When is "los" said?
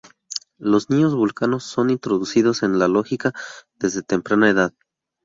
0.57-0.89